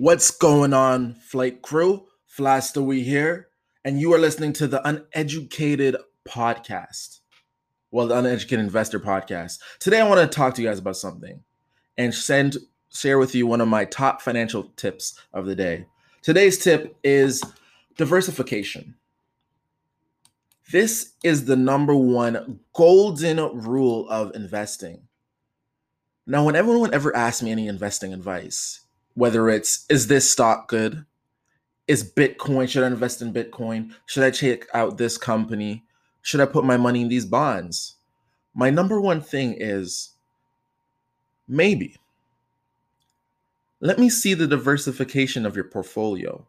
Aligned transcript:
What's 0.00 0.30
going 0.30 0.72
on, 0.72 1.16
flight 1.16 1.60
crew? 1.60 2.06
Fly 2.24 2.60
Stewie 2.60 3.04
here, 3.04 3.48
and 3.84 4.00
you 4.00 4.14
are 4.14 4.18
listening 4.18 4.54
to 4.54 4.66
the 4.66 4.80
Uneducated 4.88 5.94
Podcast. 6.26 7.20
Well, 7.90 8.06
the 8.06 8.16
Uneducated 8.16 8.64
Investor 8.64 8.98
Podcast. 8.98 9.58
Today, 9.78 10.00
I 10.00 10.08
want 10.08 10.18
to 10.22 10.34
talk 10.34 10.54
to 10.54 10.62
you 10.62 10.68
guys 10.68 10.78
about 10.78 10.96
something 10.96 11.42
and 11.98 12.14
send 12.14 12.56
share 12.88 13.18
with 13.18 13.34
you 13.34 13.46
one 13.46 13.60
of 13.60 13.68
my 13.68 13.84
top 13.84 14.22
financial 14.22 14.72
tips 14.76 15.20
of 15.34 15.44
the 15.44 15.54
day. 15.54 15.84
Today's 16.22 16.56
tip 16.56 16.96
is 17.04 17.44
diversification. 17.98 18.94
This 20.72 21.12
is 21.22 21.44
the 21.44 21.56
number 21.56 21.94
one 21.94 22.60
golden 22.72 23.36
rule 23.36 24.08
of 24.08 24.34
investing. 24.34 25.08
Now, 26.26 26.46
when 26.46 26.56
everyone 26.56 26.94
ever 26.94 27.14
asks 27.14 27.42
me 27.42 27.52
any 27.52 27.68
investing 27.68 28.14
advice, 28.14 28.80
whether 29.14 29.48
it's 29.48 29.86
is 29.88 30.06
this 30.06 30.30
stock 30.30 30.68
good? 30.68 31.04
Is 31.88 32.08
Bitcoin, 32.08 32.68
should 32.68 32.84
I 32.84 32.86
invest 32.86 33.20
in 33.20 33.32
Bitcoin? 33.32 33.92
Should 34.06 34.22
I 34.22 34.30
check 34.30 34.66
out 34.72 34.96
this 34.96 35.18
company? 35.18 35.84
Should 36.22 36.40
I 36.40 36.46
put 36.46 36.64
my 36.64 36.76
money 36.76 37.02
in 37.02 37.08
these 37.08 37.26
bonds? 37.26 37.96
My 38.54 38.70
number 38.70 39.00
one 39.00 39.20
thing 39.20 39.56
is 39.58 40.10
maybe. 41.48 41.96
Let 43.80 43.98
me 43.98 44.10
see 44.10 44.34
the 44.34 44.46
diversification 44.46 45.46
of 45.46 45.56
your 45.56 45.64
portfolio. 45.64 46.46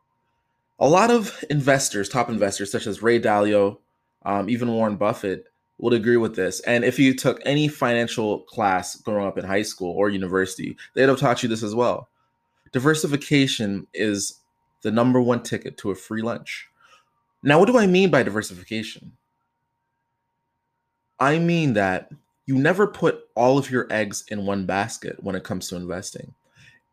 A 0.79 0.89
lot 0.89 1.11
of 1.11 1.43
investors, 1.49 2.09
top 2.09 2.29
investors 2.29 2.71
such 2.71 2.87
as 2.87 3.01
Ray 3.01 3.19
Dalio, 3.19 3.77
um, 4.25 4.49
even 4.49 4.71
Warren 4.71 4.97
Buffett, 4.97 5.45
would 5.77 5.93
agree 5.93 6.17
with 6.17 6.35
this. 6.35 6.59
And 6.61 6.83
if 6.83 6.99
you 6.99 7.15
took 7.15 7.41
any 7.45 7.67
financial 7.67 8.41
class 8.41 8.95
growing 8.97 9.27
up 9.27 9.37
in 9.37 9.45
high 9.45 9.63
school 9.63 9.93
or 9.95 10.09
university, 10.09 10.77
they'd 10.93 11.09
have 11.09 11.19
taught 11.19 11.41
you 11.41 11.49
this 11.49 11.63
as 11.63 11.73
well. 11.73 12.09
Diversification 12.71 13.87
is 13.93 14.39
the 14.81 14.91
number 14.91 15.21
one 15.21 15.43
ticket 15.43 15.77
to 15.77 15.91
a 15.91 15.95
free 15.95 16.21
lunch. 16.21 16.67
Now, 17.43 17.59
what 17.59 17.67
do 17.67 17.77
I 17.77 17.87
mean 17.87 18.09
by 18.09 18.23
diversification? 18.23 19.13
I 21.19 21.37
mean 21.37 21.73
that 21.73 22.11
you 22.45 22.55
never 22.55 22.87
put 22.87 23.25
all 23.35 23.57
of 23.57 23.69
your 23.69 23.87
eggs 23.91 24.23
in 24.29 24.45
one 24.45 24.65
basket 24.65 25.23
when 25.23 25.35
it 25.35 25.43
comes 25.43 25.69
to 25.69 25.75
investing. 25.75 26.33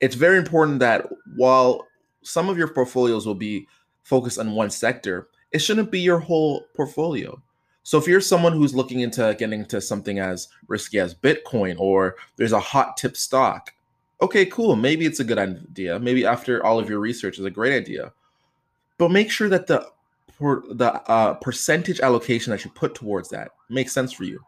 It's 0.01 0.15
very 0.15 0.39
important 0.39 0.81
that 0.81 1.09
while 1.37 1.87
some 2.23 2.49
of 2.49 2.59
your 2.59 2.69
portfolios 2.69 3.27
will 3.27 3.35
be 3.35 3.67
focused 4.03 4.39
on 4.39 4.53
one 4.53 4.71
sector, 4.71 5.29
it 5.51 5.61
shouldn't 5.61 5.91
be 5.91 6.01
your 6.01 6.19
whole 6.19 6.67
portfolio. 6.77 7.41
So 7.83 7.97
if 7.97 8.07
you're 8.07 8.21
someone 8.21 8.53
who's 8.53 8.75
looking 8.75 9.01
into 9.01 9.35
getting 9.39 9.61
into 9.61 9.81
something 9.81 10.19
as 10.19 10.49
risky 10.67 11.01
as 11.01 11.15
Bitcoin 11.15 11.77
or 11.79 12.17
there's 12.37 12.53
a 12.53 12.61
hot 12.61 12.99
tip 12.99 13.17
stock, 13.17 13.73
okay, 14.21 14.47
cool. 14.47 14.77
Maybe 14.77 15.07
it's 15.07 15.21
a 15.21 15.25
good 15.25 15.39
idea. 15.39 15.99
Maybe 15.99 16.25
after 16.25 16.65
all 16.65 16.79
of 16.79 16.89
your 16.89 17.01
research 17.01 17.39
is 17.39 17.45
a 17.45 17.51
great 17.51 17.75
idea. 17.75 18.13
But 18.99 19.11
make 19.11 19.31
sure 19.31 19.49
that 19.49 19.67
the 19.67 19.89
the 20.41 21.03
uh, 21.11 21.35
percentage 21.35 22.01
allocation 22.01 22.53
that 22.53 22.65
you 22.65 22.71
put 22.71 22.95
towards 22.95 23.29
that 23.31 23.53
makes 23.69 23.93
sense 23.93 24.13
for 24.13 24.25
you. 24.25 24.41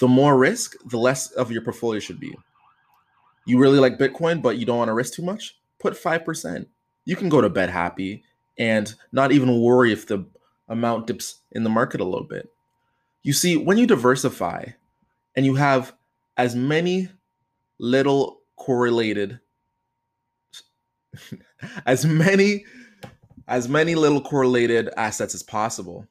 The 0.00 0.08
more 0.08 0.38
risk, 0.38 0.74
the 0.86 0.96
less 0.96 1.30
of 1.32 1.50
your 1.50 1.60
portfolio 1.62 2.00
should 2.00 2.20
be. 2.20 2.34
You 3.44 3.58
really 3.58 3.78
like 3.78 3.98
Bitcoin, 3.98 4.40
but 4.40 4.56
you 4.56 4.64
don't 4.64 4.78
want 4.78 4.88
to 4.88 4.94
risk 4.94 5.14
too 5.14 5.22
much? 5.22 5.58
Put 5.78 5.94
5%. 5.94 6.66
You 7.04 7.16
can 7.16 7.28
go 7.28 7.40
to 7.40 7.48
bed 7.48 7.68
happy 7.68 8.22
and 8.58 8.94
not 9.12 9.32
even 9.32 9.60
worry 9.60 9.92
if 9.92 10.06
the 10.06 10.24
amount 10.68 11.06
dips 11.06 11.40
in 11.52 11.64
the 11.64 11.70
market 11.70 12.00
a 12.00 12.04
little 12.04 12.26
bit. 12.26 12.48
You 13.22 13.32
see, 13.32 13.56
when 13.56 13.78
you 13.78 13.86
diversify 13.86 14.64
and 15.34 15.44
you 15.44 15.54
have 15.56 15.94
as 16.36 16.54
many 16.54 17.08
little 17.78 18.37
correlated 18.68 19.40
as 21.86 22.04
many 22.04 22.66
as 23.48 23.66
many 23.66 23.94
little 23.94 24.20
correlated 24.20 24.90
assets 24.94 25.34
as 25.34 25.42
possible. 25.42 26.06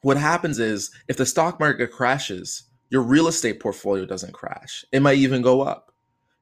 What 0.00 0.16
happens 0.16 0.58
is 0.58 0.90
if 1.08 1.18
the 1.18 1.26
stock 1.26 1.60
market 1.60 1.92
crashes, 1.92 2.62
your 2.88 3.02
real 3.02 3.28
estate 3.28 3.60
portfolio 3.60 4.06
doesn't 4.06 4.32
crash. 4.32 4.86
It 4.92 5.02
might 5.02 5.18
even 5.18 5.42
go 5.42 5.60
up. 5.60 5.92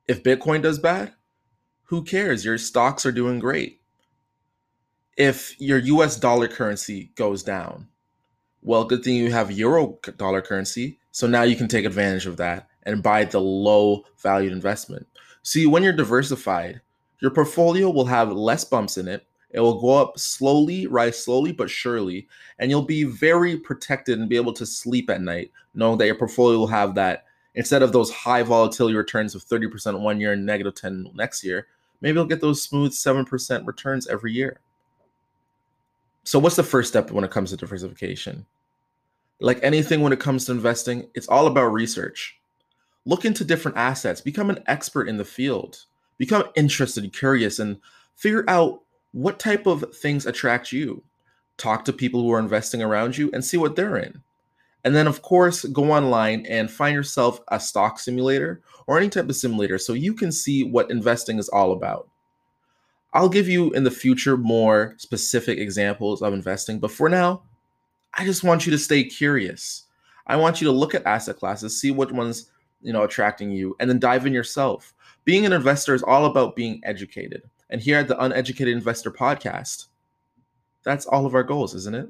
If 0.06 0.22
Bitcoin 0.22 0.62
does 0.62 0.78
bad, 0.78 1.12
who 1.86 2.04
cares? 2.04 2.44
Your 2.44 2.56
stocks 2.56 3.04
are 3.04 3.10
doing 3.10 3.40
great. 3.40 3.80
If 5.16 5.60
your 5.60 5.78
US 5.78 6.16
dollar 6.20 6.46
currency 6.46 7.10
goes 7.16 7.42
down, 7.42 7.88
well, 8.60 8.84
good 8.84 9.02
thing 9.02 9.16
you 9.16 9.32
have 9.32 9.50
euro 9.50 9.98
dollar 10.16 10.40
currency. 10.40 11.00
So 11.10 11.26
now 11.26 11.42
you 11.42 11.56
can 11.56 11.66
take 11.66 11.84
advantage 11.84 12.26
of 12.26 12.36
that 12.36 12.68
and 12.84 13.02
buy 13.02 13.24
the 13.24 13.40
low 13.40 14.04
valued 14.22 14.52
investment. 14.52 15.08
See, 15.42 15.66
when 15.66 15.82
you're 15.82 15.92
diversified, 15.92 16.80
your 17.20 17.30
portfolio 17.30 17.90
will 17.90 18.06
have 18.06 18.32
less 18.32 18.64
bumps 18.64 18.96
in 18.96 19.08
it. 19.08 19.26
It 19.50 19.60
will 19.60 19.80
go 19.80 19.90
up 19.90 20.18
slowly, 20.18 20.86
rise 20.86 21.22
slowly 21.22 21.52
but 21.52 21.68
surely, 21.68 22.26
and 22.58 22.70
you'll 22.70 22.82
be 22.82 23.04
very 23.04 23.56
protected 23.56 24.18
and 24.18 24.28
be 24.28 24.36
able 24.36 24.54
to 24.54 24.64
sleep 24.64 25.10
at 25.10 25.20
night, 25.20 25.50
knowing 25.74 25.98
that 25.98 26.06
your 26.06 26.14
portfolio 26.14 26.58
will 26.58 26.66
have 26.68 26.94
that 26.94 27.26
instead 27.54 27.82
of 27.82 27.92
those 27.92 28.10
high 28.10 28.42
volatility 28.42 28.96
returns 28.96 29.34
of 29.34 29.44
30% 29.44 30.00
one 30.00 30.20
year 30.20 30.32
and 30.32 30.46
negative 30.46 30.74
10 30.74 31.10
next 31.14 31.44
year, 31.44 31.66
maybe 32.00 32.16
you'll 32.16 32.24
get 32.24 32.40
those 32.40 32.62
smooth 32.62 32.92
7% 32.92 33.66
returns 33.66 34.08
every 34.08 34.32
year. 34.32 34.60
So, 36.24 36.38
what's 36.38 36.56
the 36.56 36.62
first 36.62 36.88
step 36.88 37.10
when 37.10 37.24
it 37.24 37.30
comes 37.30 37.50
to 37.50 37.56
diversification? 37.56 38.46
Like 39.40 39.58
anything 39.62 40.02
when 40.02 40.12
it 40.12 40.20
comes 40.20 40.44
to 40.44 40.52
investing, 40.52 41.08
it's 41.14 41.28
all 41.28 41.48
about 41.48 41.72
research. 41.72 42.38
Look 43.04 43.24
into 43.24 43.44
different 43.44 43.76
assets, 43.76 44.20
become 44.20 44.50
an 44.50 44.62
expert 44.66 45.08
in 45.08 45.16
the 45.16 45.24
field, 45.24 45.84
become 46.18 46.44
interested 46.54 47.02
and 47.02 47.12
curious, 47.12 47.58
and 47.58 47.78
figure 48.14 48.44
out 48.48 48.82
what 49.12 49.38
type 49.38 49.66
of 49.66 49.94
things 49.94 50.26
attract 50.26 50.72
you. 50.72 51.02
Talk 51.56 51.84
to 51.84 51.92
people 51.92 52.22
who 52.22 52.32
are 52.32 52.38
investing 52.38 52.82
around 52.82 53.18
you 53.18 53.30
and 53.32 53.44
see 53.44 53.56
what 53.56 53.76
they're 53.76 53.96
in. 53.96 54.22
And 54.84 54.94
then, 54.96 55.06
of 55.06 55.22
course, 55.22 55.64
go 55.64 55.92
online 55.92 56.44
and 56.46 56.70
find 56.70 56.94
yourself 56.94 57.40
a 57.48 57.60
stock 57.60 57.98
simulator 57.98 58.62
or 58.86 58.98
any 58.98 59.08
type 59.08 59.28
of 59.28 59.36
simulator 59.36 59.78
so 59.78 59.92
you 59.92 60.14
can 60.14 60.32
see 60.32 60.64
what 60.64 60.90
investing 60.90 61.38
is 61.38 61.48
all 61.48 61.72
about. 61.72 62.08
I'll 63.14 63.28
give 63.28 63.48
you 63.48 63.70
in 63.72 63.84
the 63.84 63.90
future 63.90 64.36
more 64.36 64.94
specific 64.96 65.58
examples 65.58 66.22
of 66.22 66.32
investing, 66.32 66.78
but 66.80 66.90
for 66.90 67.08
now, 67.08 67.42
I 68.14 68.24
just 68.24 68.42
want 68.42 68.66
you 68.66 68.72
to 68.72 68.78
stay 68.78 69.04
curious. 69.04 69.84
I 70.26 70.36
want 70.36 70.60
you 70.60 70.66
to 70.66 70.72
look 70.72 70.94
at 70.94 71.06
asset 71.06 71.36
classes, 71.36 71.80
see 71.80 71.90
what 71.90 72.12
ones 72.12 72.50
you 72.82 72.92
know 72.92 73.02
attracting 73.02 73.50
you 73.50 73.76
and 73.80 73.88
then 73.88 73.98
dive 73.98 74.26
in 74.26 74.32
yourself. 74.32 74.94
Being 75.24 75.46
an 75.46 75.52
investor 75.52 75.94
is 75.94 76.02
all 76.02 76.24
about 76.24 76.56
being 76.56 76.80
educated. 76.84 77.42
And 77.70 77.80
here 77.80 77.98
at 77.98 78.08
the 78.08 78.22
uneducated 78.22 78.74
investor 78.74 79.10
podcast 79.10 79.86
that's 80.84 81.06
all 81.06 81.26
of 81.26 81.34
our 81.34 81.44
goals 81.44 81.74
isn't 81.74 81.94
it? 81.94 82.08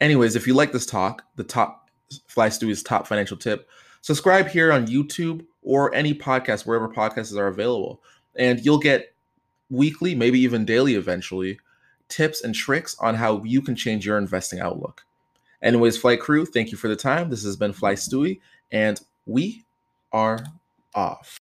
Anyways 0.00 0.36
if 0.36 0.46
you 0.46 0.54
like 0.54 0.72
this 0.72 0.86
talk 0.86 1.24
the 1.36 1.44
top 1.44 1.90
fly 2.26 2.48
stewie's 2.48 2.82
top 2.82 3.06
financial 3.06 3.36
tip 3.36 3.68
subscribe 4.00 4.48
here 4.48 4.72
on 4.72 4.86
youtube 4.86 5.44
or 5.62 5.94
any 5.94 6.12
podcast 6.12 6.66
wherever 6.66 6.88
podcasts 6.88 7.36
are 7.36 7.46
available 7.46 8.02
and 8.34 8.64
you'll 8.64 8.78
get 8.78 9.14
weekly 9.70 10.14
maybe 10.14 10.40
even 10.40 10.64
daily 10.64 10.94
eventually 10.96 11.58
tips 12.08 12.42
and 12.42 12.54
tricks 12.54 12.96
on 13.00 13.14
how 13.14 13.42
you 13.44 13.62
can 13.62 13.76
change 13.76 14.04
your 14.04 14.18
investing 14.18 14.60
outlook. 14.60 15.06
Anyways 15.62 15.96
flight 15.96 16.20
crew 16.20 16.44
thank 16.44 16.72
you 16.72 16.76
for 16.76 16.88
the 16.88 16.96
time. 16.96 17.30
This 17.30 17.44
has 17.44 17.56
been 17.56 17.72
fly 17.72 17.94
stewie 17.94 18.40
and 18.72 19.00
we 19.30 19.64
are 20.12 20.44
off. 20.92 21.38